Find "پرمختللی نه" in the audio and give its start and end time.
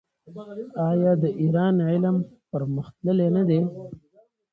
2.51-3.43